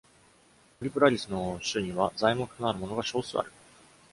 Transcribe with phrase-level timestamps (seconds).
[0.81, 3.51] 「トリプラリス」の種には材木となるものが少数ある。